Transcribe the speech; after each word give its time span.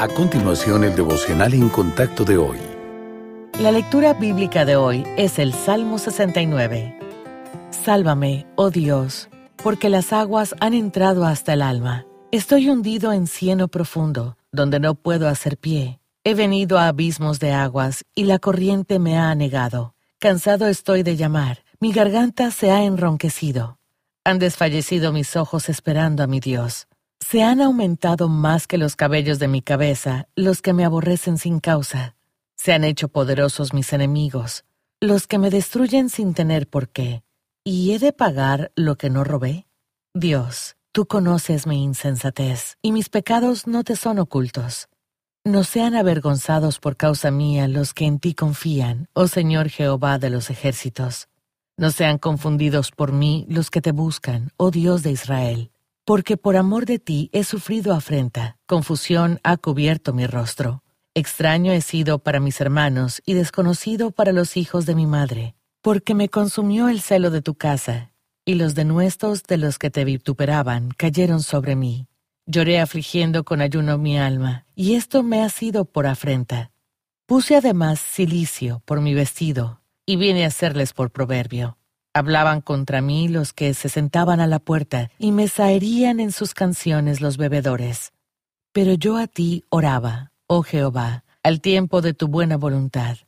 A 0.00 0.08
continuación, 0.08 0.82
el 0.84 0.96
devocional 0.96 1.52
en 1.52 1.68
contacto 1.68 2.24
de 2.24 2.38
hoy. 2.38 2.56
La 3.60 3.70
lectura 3.70 4.14
bíblica 4.14 4.64
de 4.64 4.74
hoy 4.74 5.04
es 5.18 5.38
el 5.38 5.52
Salmo 5.52 5.98
69. 5.98 6.98
Sálvame, 7.68 8.46
oh 8.56 8.70
Dios, 8.70 9.28
porque 9.62 9.90
las 9.90 10.14
aguas 10.14 10.54
han 10.58 10.72
entrado 10.72 11.26
hasta 11.26 11.52
el 11.52 11.60
alma. 11.60 12.06
Estoy 12.32 12.70
hundido 12.70 13.12
en 13.12 13.26
cieno 13.26 13.68
profundo, 13.68 14.38
donde 14.52 14.80
no 14.80 14.94
puedo 14.94 15.28
hacer 15.28 15.58
pie. 15.58 16.00
He 16.24 16.32
venido 16.32 16.78
a 16.78 16.88
abismos 16.88 17.38
de 17.38 17.52
aguas 17.52 18.02
y 18.14 18.24
la 18.24 18.38
corriente 18.38 18.98
me 18.98 19.18
ha 19.18 19.30
anegado. 19.30 19.94
Cansado 20.18 20.66
estoy 20.68 21.02
de 21.02 21.16
llamar, 21.16 21.62
mi 21.78 21.92
garganta 21.92 22.50
se 22.52 22.70
ha 22.70 22.84
enronquecido. 22.84 23.76
Han 24.24 24.38
desfallecido 24.38 25.12
mis 25.12 25.36
ojos 25.36 25.68
esperando 25.68 26.22
a 26.22 26.26
mi 26.26 26.40
Dios. 26.40 26.86
Se 27.30 27.44
han 27.44 27.60
aumentado 27.60 28.28
más 28.28 28.66
que 28.66 28.76
los 28.76 28.96
cabellos 28.96 29.38
de 29.38 29.46
mi 29.46 29.62
cabeza 29.62 30.26
los 30.34 30.62
que 30.62 30.72
me 30.72 30.84
aborrecen 30.84 31.38
sin 31.38 31.60
causa. 31.60 32.16
Se 32.56 32.72
han 32.72 32.82
hecho 32.82 33.06
poderosos 33.06 33.72
mis 33.72 33.92
enemigos, 33.92 34.64
los 35.00 35.28
que 35.28 35.38
me 35.38 35.48
destruyen 35.48 36.08
sin 36.08 36.34
tener 36.34 36.68
por 36.68 36.88
qué. 36.88 37.22
¿Y 37.62 37.92
he 37.92 38.00
de 38.00 38.12
pagar 38.12 38.72
lo 38.74 38.96
que 38.96 39.10
no 39.10 39.22
robé? 39.22 39.68
Dios, 40.12 40.74
tú 40.90 41.06
conoces 41.06 41.68
mi 41.68 41.84
insensatez, 41.84 42.78
y 42.82 42.90
mis 42.90 43.08
pecados 43.08 43.68
no 43.68 43.84
te 43.84 43.94
son 43.94 44.18
ocultos. 44.18 44.88
No 45.44 45.62
sean 45.62 45.94
avergonzados 45.94 46.80
por 46.80 46.96
causa 46.96 47.30
mía 47.30 47.68
los 47.68 47.94
que 47.94 48.06
en 48.06 48.18
ti 48.18 48.34
confían, 48.34 49.08
oh 49.12 49.28
Señor 49.28 49.68
Jehová 49.68 50.18
de 50.18 50.30
los 50.30 50.50
ejércitos. 50.50 51.28
No 51.76 51.92
sean 51.92 52.18
confundidos 52.18 52.90
por 52.90 53.12
mí 53.12 53.46
los 53.48 53.70
que 53.70 53.80
te 53.80 53.92
buscan, 53.92 54.50
oh 54.56 54.72
Dios 54.72 55.04
de 55.04 55.12
Israel 55.12 55.70
porque 56.10 56.36
por 56.36 56.56
amor 56.56 56.86
de 56.86 56.98
ti 56.98 57.30
he 57.32 57.44
sufrido 57.44 57.94
afrenta, 57.94 58.56
confusión 58.66 59.38
ha 59.44 59.56
cubierto 59.56 60.12
mi 60.12 60.26
rostro. 60.26 60.82
Extraño 61.14 61.70
he 61.70 61.80
sido 61.82 62.18
para 62.18 62.40
mis 62.40 62.60
hermanos 62.60 63.22
y 63.24 63.34
desconocido 63.34 64.10
para 64.10 64.32
los 64.32 64.56
hijos 64.56 64.86
de 64.86 64.96
mi 64.96 65.06
madre, 65.06 65.54
porque 65.82 66.16
me 66.16 66.28
consumió 66.28 66.88
el 66.88 67.00
celo 67.00 67.30
de 67.30 67.42
tu 67.42 67.54
casa, 67.54 68.10
y 68.44 68.56
los 68.56 68.74
denuestos 68.74 69.44
de 69.44 69.56
los 69.58 69.78
que 69.78 69.90
te 69.90 70.04
vituperaban 70.04 70.90
cayeron 70.96 71.44
sobre 71.44 71.76
mí. 71.76 72.08
Lloré 72.44 72.80
afligiendo 72.80 73.44
con 73.44 73.60
ayuno 73.60 73.96
mi 73.96 74.18
alma, 74.18 74.66
y 74.74 74.96
esto 74.96 75.22
me 75.22 75.44
ha 75.44 75.48
sido 75.48 75.84
por 75.84 76.08
afrenta. 76.08 76.72
Puse 77.24 77.54
además 77.54 78.00
cilicio 78.00 78.82
por 78.84 79.00
mi 79.00 79.14
vestido, 79.14 79.80
y 80.06 80.16
vine 80.16 80.42
a 80.42 80.48
hacerles 80.48 80.92
por 80.92 81.12
proverbio. 81.12 81.78
Hablaban 82.12 82.60
contra 82.60 83.00
mí 83.00 83.28
los 83.28 83.52
que 83.52 83.72
se 83.72 83.88
sentaban 83.88 84.40
a 84.40 84.48
la 84.48 84.58
puerta 84.58 85.10
y 85.18 85.30
me 85.30 85.46
zaherían 85.46 86.18
en 86.18 86.32
sus 86.32 86.54
canciones 86.54 87.20
los 87.20 87.36
bebedores. 87.36 88.12
Pero 88.72 88.94
yo 88.94 89.16
a 89.16 89.28
ti 89.28 89.64
oraba, 89.68 90.32
oh 90.48 90.62
Jehová, 90.62 91.24
al 91.44 91.60
tiempo 91.60 92.00
de 92.00 92.12
tu 92.12 92.26
buena 92.26 92.56
voluntad. 92.56 93.18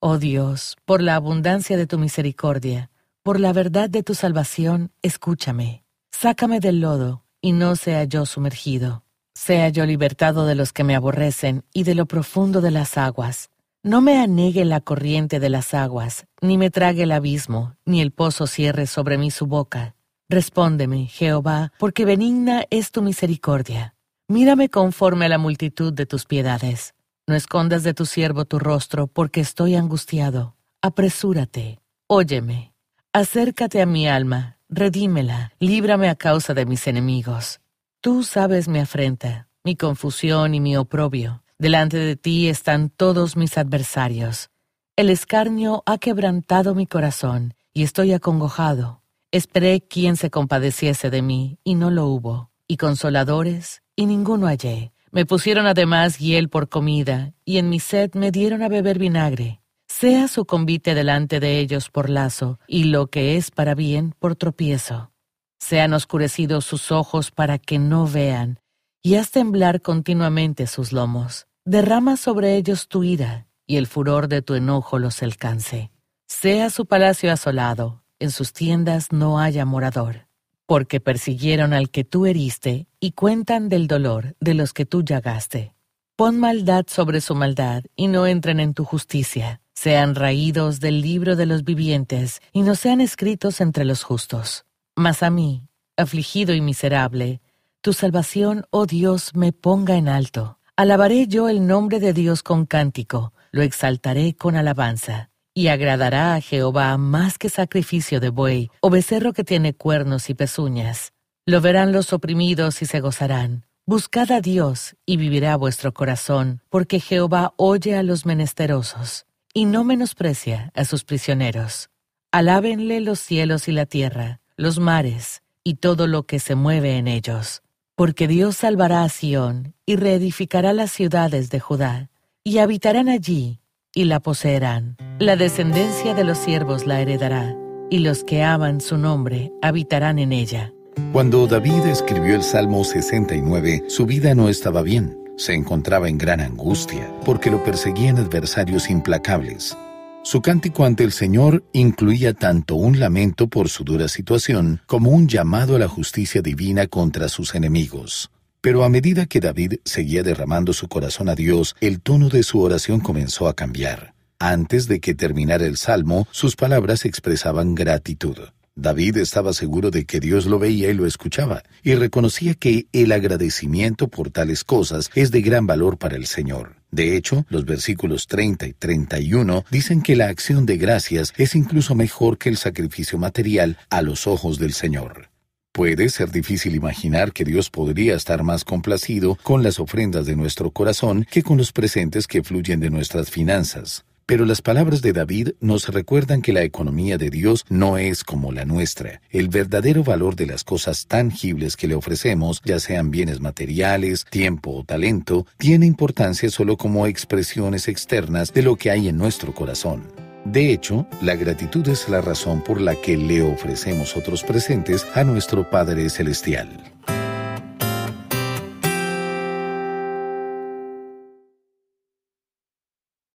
Oh 0.00 0.18
Dios, 0.18 0.76
por 0.84 1.02
la 1.02 1.14
abundancia 1.14 1.76
de 1.76 1.86
tu 1.86 1.98
misericordia, 1.98 2.90
por 3.22 3.38
la 3.38 3.52
verdad 3.52 3.88
de 3.88 4.02
tu 4.02 4.14
salvación, 4.14 4.90
escúchame. 5.02 5.84
Sácame 6.10 6.58
del 6.58 6.80
lodo, 6.80 7.24
y 7.40 7.52
no 7.52 7.76
sea 7.76 8.02
yo 8.04 8.26
sumergido. 8.26 9.04
Sea 9.34 9.68
yo 9.68 9.86
libertado 9.86 10.46
de 10.46 10.56
los 10.56 10.72
que 10.72 10.82
me 10.82 10.96
aborrecen 10.96 11.64
y 11.72 11.84
de 11.84 11.94
lo 11.94 12.06
profundo 12.06 12.60
de 12.60 12.72
las 12.72 12.98
aguas 12.98 13.50
no 13.84 14.00
me 14.00 14.18
anegue 14.18 14.64
la 14.64 14.80
corriente 14.80 15.40
de 15.40 15.48
las 15.48 15.74
aguas, 15.74 16.26
ni 16.40 16.56
me 16.56 16.70
trague 16.70 17.02
el 17.02 17.12
abismo, 17.12 17.74
ni 17.84 18.00
el 18.00 18.12
pozo 18.12 18.46
cierre 18.46 18.86
sobre 18.86 19.18
mí 19.18 19.30
su 19.30 19.46
boca. 19.46 19.96
Respóndeme, 20.28 21.06
Jehová, 21.06 21.72
porque 21.78 22.04
benigna 22.04 22.64
es 22.70 22.92
tu 22.92 23.02
misericordia. 23.02 23.94
Mírame 24.28 24.68
conforme 24.68 25.26
a 25.26 25.28
la 25.28 25.38
multitud 25.38 25.92
de 25.92 26.06
tus 26.06 26.26
piedades. 26.26 26.94
No 27.26 27.34
escondas 27.34 27.82
de 27.82 27.92
tu 27.92 28.06
siervo 28.06 28.44
tu 28.44 28.58
rostro, 28.58 29.08
porque 29.08 29.40
estoy 29.40 29.74
angustiado. 29.74 30.54
Apresúrate, 30.80 31.80
óyeme. 32.06 32.72
Acércate 33.12 33.82
a 33.82 33.86
mi 33.86 34.08
alma, 34.08 34.58
redímela, 34.68 35.52
líbrame 35.58 36.08
a 36.08 36.14
causa 36.14 36.54
de 36.54 36.66
mis 36.66 36.86
enemigos. 36.86 37.60
Tú 38.00 38.22
sabes 38.22 38.68
mi 38.68 38.78
afrenta, 38.78 39.48
mi 39.64 39.76
confusión 39.76 40.54
y 40.54 40.60
mi 40.60 40.76
oprobio. 40.76 41.42
Delante 41.62 41.96
de 41.96 42.16
ti 42.16 42.48
están 42.48 42.90
todos 42.90 43.36
mis 43.36 43.56
adversarios. 43.56 44.50
El 44.96 45.10
escarnio 45.10 45.84
ha 45.86 45.96
quebrantado 45.98 46.74
mi 46.74 46.88
corazón, 46.88 47.54
y 47.72 47.84
estoy 47.84 48.12
acongojado. 48.12 49.04
Esperé 49.30 49.80
quien 49.80 50.16
se 50.16 50.28
compadeciese 50.28 51.08
de 51.08 51.22
mí, 51.22 51.60
y 51.62 51.76
no 51.76 51.92
lo 51.92 52.06
hubo, 52.06 52.50
y 52.66 52.78
consoladores, 52.78 53.84
y 53.94 54.06
ninguno 54.06 54.48
hallé. 54.48 54.92
Me 55.12 55.24
pusieron 55.24 55.68
además 55.68 56.18
hiel 56.18 56.48
por 56.48 56.68
comida, 56.68 57.32
y 57.44 57.58
en 57.58 57.68
mi 57.68 57.78
sed 57.78 58.10
me 58.14 58.32
dieron 58.32 58.62
a 58.62 58.68
beber 58.68 58.98
vinagre. 58.98 59.62
Sea 59.86 60.26
su 60.26 60.46
convite 60.46 60.96
delante 60.96 61.38
de 61.38 61.60
ellos 61.60 61.90
por 61.90 62.10
lazo, 62.10 62.58
y 62.66 62.86
lo 62.86 63.06
que 63.06 63.36
es 63.36 63.52
para 63.52 63.76
bien 63.76 64.16
por 64.18 64.34
tropiezo. 64.34 65.12
Sean 65.60 65.92
oscurecidos 65.92 66.64
sus 66.64 66.90
ojos 66.90 67.30
para 67.30 67.58
que 67.58 67.78
no 67.78 68.08
vean, 68.08 68.58
y 69.00 69.14
haz 69.14 69.30
temblar 69.30 69.80
continuamente 69.80 70.66
sus 70.66 70.90
lomos. 70.90 71.46
Derrama 71.64 72.16
sobre 72.16 72.56
ellos 72.56 72.88
tu 72.88 73.04
ira, 73.04 73.46
y 73.68 73.76
el 73.76 73.86
furor 73.86 74.26
de 74.26 74.42
tu 74.42 74.54
enojo 74.54 74.98
los 74.98 75.22
alcance. 75.22 75.92
Sea 76.26 76.70
su 76.70 76.86
palacio 76.86 77.30
asolado, 77.32 78.02
en 78.18 78.32
sus 78.32 78.52
tiendas 78.52 79.12
no 79.12 79.38
haya 79.38 79.64
morador, 79.64 80.26
porque 80.66 80.98
persiguieron 80.98 81.72
al 81.72 81.90
que 81.90 82.02
tú 82.02 82.26
heriste 82.26 82.88
y 82.98 83.12
cuentan 83.12 83.68
del 83.68 83.86
dolor 83.86 84.34
de 84.40 84.54
los 84.54 84.72
que 84.72 84.86
tú 84.86 85.04
llagaste. 85.04 85.76
Pon 86.16 86.36
maldad 86.36 86.86
sobre 86.88 87.20
su 87.20 87.36
maldad 87.36 87.84
y 87.94 88.08
no 88.08 88.26
entren 88.26 88.58
en 88.58 88.74
tu 88.74 88.84
justicia. 88.84 89.60
Sean 89.72 90.16
raídos 90.16 90.80
del 90.80 91.00
libro 91.00 91.36
de 91.36 91.46
los 91.46 91.62
vivientes 91.62 92.42
y 92.52 92.62
no 92.62 92.74
sean 92.74 93.00
escritos 93.00 93.60
entre 93.60 93.84
los 93.84 94.02
justos. 94.02 94.64
Mas 94.96 95.22
a 95.22 95.30
mí, 95.30 95.68
afligido 95.96 96.54
y 96.54 96.60
miserable, 96.60 97.40
tu 97.82 97.92
salvación, 97.92 98.66
oh 98.70 98.86
Dios, 98.86 99.30
me 99.36 99.52
ponga 99.52 99.96
en 99.96 100.08
alto. 100.08 100.58
Alabaré 100.82 101.28
yo 101.28 101.48
el 101.48 101.64
nombre 101.68 102.00
de 102.00 102.12
Dios 102.12 102.42
con 102.42 102.66
cántico, 102.66 103.32
lo 103.52 103.62
exaltaré 103.62 104.34
con 104.34 104.56
alabanza. 104.56 105.30
Y 105.54 105.68
agradará 105.68 106.34
a 106.34 106.40
Jehová 106.40 106.98
más 106.98 107.38
que 107.38 107.50
sacrificio 107.50 108.18
de 108.18 108.30
buey 108.30 108.68
o 108.80 108.90
becerro 108.90 109.32
que 109.32 109.44
tiene 109.44 109.74
cuernos 109.74 110.28
y 110.28 110.34
pezuñas. 110.34 111.12
Lo 111.46 111.60
verán 111.60 111.92
los 111.92 112.12
oprimidos 112.12 112.82
y 112.82 112.86
se 112.86 112.98
gozarán. 112.98 113.64
Buscad 113.86 114.32
a 114.32 114.40
Dios 114.40 114.96
y 115.06 115.18
vivirá 115.18 115.54
vuestro 115.54 115.94
corazón, 115.94 116.62
porque 116.68 116.98
Jehová 116.98 117.54
oye 117.58 117.94
a 117.94 118.02
los 118.02 118.26
menesterosos 118.26 119.26
y 119.54 119.66
no 119.66 119.84
menosprecia 119.84 120.72
a 120.74 120.84
sus 120.84 121.04
prisioneros. 121.04 121.90
Alábenle 122.32 123.00
los 123.02 123.20
cielos 123.20 123.68
y 123.68 123.70
la 123.70 123.86
tierra, 123.86 124.40
los 124.56 124.80
mares 124.80 125.44
y 125.62 125.74
todo 125.74 126.08
lo 126.08 126.24
que 126.24 126.40
se 126.40 126.56
mueve 126.56 126.96
en 126.96 127.06
ellos 127.06 127.62
porque 128.02 128.26
Dios 128.26 128.56
salvará 128.56 129.04
a 129.04 129.08
Sión 129.08 129.76
y 129.86 129.94
reedificará 129.94 130.72
las 130.72 130.90
ciudades 130.90 131.50
de 131.50 131.60
Judá, 131.60 132.10
y 132.42 132.58
habitarán 132.58 133.08
allí 133.08 133.60
y 133.94 134.06
la 134.06 134.18
poseerán. 134.18 134.96
La 135.20 135.36
descendencia 135.36 136.12
de 136.12 136.24
los 136.24 136.38
siervos 136.38 136.84
la 136.84 137.00
heredará, 137.00 137.56
y 137.90 138.00
los 138.00 138.24
que 138.24 138.42
aman 138.42 138.80
su 138.80 138.98
nombre 138.98 139.52
habitarán 139.62 140.18
en 140.18 140.32
ella. 140.32 140.72
Cuando 141.12 141.46
David 141.46 141.86
escribió 141.86 142.34
el 142.34 142.42
Salmo 142.42 142.82
69, 142.82 143.84
su 143.86 144.04
vida 144.04 144.34
no 144.34 144.48
estaba 144.48 144.82
bien. 144.82 145.16
Se 145.36 145.54
encontraba 145.54 146.08
en 146.08 146.18
gran 146.18 146.40
angustia, 146.40 147.08
porque 147.24 147.52
lo 147.52 147.62
perseguían 147.62 148.18
adversarios 148.18 148.90
implacables. 148.90 149.76
Su 150.24 150.40
cántico 150.40 150.84
ante 150.84 151.02
el 151.02 151.10
Señor 151.10 151.64
incluía 151.72 152.32
tanto 152.32 152.76
un 152.76 153.00
lamento 153.00 153.48
por 153.48 153.68
su 153.68 153.82
dura 153.82 154.06
situación 154.06 154.80
como 154.86 155.10
un 155.10 155.26
llamado 155.26 155.74
a 155.74 155.80
la 155.80 155.88
justicia 155.88 156.40
divina 156.40 156.86
contra 156.86 157.28
sus 157.28 157.56
enemigos. 157.56 158.30
Pero 158.60 158.84
a 158.84 158.88
medida 158.88 159.26
que 159.26 159.40
David 159.40 159.74
seguía 159.84 160.22
derramando 160.22 160.72
su 160.72 160.86
corazón 160.86 161.28
a 161.28 161.34
Dios, 161.34 161.74
el 161.80 162.00
tono 162.00 162.28
de 162.28 162.44
su 162.44 162.60
oración 162.60 163.00
comenzó 163.00 163.48
a 163.48 163.54
cambiar. 163.54 164.14
Antes 164.38 164.86
de 164.86 165.00
que 165.00 165.14
terminara 165.14 165.66
el 165.66 165.76
salmo, 165.76 166.28
sus 166.30 166.54
palabras 166.54 167.04
expresaban 167.04 167.74
gratitud. 167.74 168.38
David 168.74 169.18
estaba 169.18 169.52
seguro 169.52 169.90
de 169.90 170.06
que 170.06 170.18
Dios 170.18 170.46
lo 170.46 170.58
veía 170.58 170.90
y 170.90 170.94
lo 170.94 171.06
escuchaba, 171.06 171.62
y 171.82 171.94
reconocía 171.94 172.54
que 172.54 172.86
el 172.92 173.12
agradecimiento 173.12 174.08
por 174.08 174.30
tales 174.30 174.64
cosas 174.64 175.10
es 175.14 175.30
de 175.30 175.42
gran 175.42 175.66
valor 175.66 175.98
para 175.98 176.16
el 176.16 176.26
Señor. 176.26 176.76
De 176.90 177.16
hecho, 177.16 177.44
los 177.50 177.66
versículos 177.66 178.26
30 178.26 178.66
y 178.66 178.72
31 178.72 179.64
dicen 179.70 180.00
que 180.00 180.16
la 180.16 180.28
acción 180.28 180.64
de 180.64 180.78
gracias 180.78 181.34
es 181.36 181.54
incluso 181.54 181.94
mejor 181.94 182.38
que 182.38 182.48
el 182.48 182.56
sacrificio 182.56 183.18
material 183.18 183.76
a 183.90 184.00
los 184.00 184.26
ojos 184.26 184.58
del 184.58 184.72
Señor. 184.72 185.28
Puede 185.72 186.08
ser 186.08 186.30
difícil 186.30 186.74
imaginar 186.74 187.32
que 187.32 187.44
Dios 187.44 187.70
podría 187.70 188.14
estar 188.14 188.42
más 188.42 188.64
complacido 188.64 189.38
con 189.42 189.62
las 189.62 189.80
ofrendas 189.80 190.24
de 190.24 190.36
nuestro 190.36 190.70
corazón 190.70 191.26
que 191.30 191.42
con 191.42 191.58
los 191.58 191.72
presentes 191.72 192.26
que 192.26 192.42
fluyen 192.42 192.80
de 192.80 192.90
nuestras 192.90 193.30
finanzas. 193.30 194.04
Pero 194.32 194.46
las 194.46 194.62
palabras 194.62 195.02
de 195.02 195.12
David 195.12 195.50
nos 195.60 195.88
recuerdan 195.88 196.40
que 196.40 196.54
la 196.54 196.62
economía 196.62 197.18
de 197.18 197.28
Dios 197.28 197.66
no 197.68 197.98
es 197.98 198.24
como 198.24 198.50
la 198.50 198.64
nuestra. 198.64 199.20
El 199.28 199.50
verdadero 199.50 200.04
valor 200.04 200.36
de 200.36 200.46
las 200.46 200.64
cosas 200.64 201.06
tangibles 201.06 201.76
que 201.76 201.86
le 201.86 201.94
ofrecemos, 201.94 202.62
ya 202.64 202.80
sean 202.80 203.10
bienes 203.10 203.40
materiales, 203.40 204.24
tiempo 204.24 204.70
o 204.70 204.84
talento, 204.84 205.46
tiene 205.58 205.84
importancia 205.84 206.48
solo 206.48 206.78
como 206.78 207.06
expresiones 207.06 207.88
externas 207.88 208.54
de 208.54 208.62
lo 208.62 208.76
que 208.76 208.90
hay 208.90 209.08
en 209.08 209.18
nuestro 209.18 209.52
corazón. 209.52 210.04
De 210.46 210.72
hecho, 210.72 211.06
la 211.20 211.36
gratitud 211.36 211.86
es 211.88 212.08
la 212.08 212.22
razón 212.22 212.64
por 212.64 212.80
la 212.80 212.94
que 212.94 213.18
le 213.18 213.42
ofrecemos 213.42 214.16
otros 214.16 214.44
presentes 214.44 215.06
a 215.12 215.24
nuestro 215.24 215.68
Padre 215.68 216.08
Celestial. 216.08 216.91